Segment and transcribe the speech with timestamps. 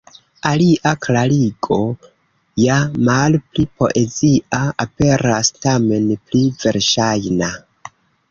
[0.51, 1.77] Alia klarigo,
[2.61, 2.77] ja
[3.09, 7.51] malpli poezia, aperas tamen pli verŝajna.